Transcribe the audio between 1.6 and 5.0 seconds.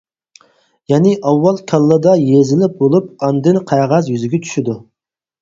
كاللىدا يېزىلىپ بولۇپ، ئاندىن قەغەز يۈزىگە چۈشىدۇ.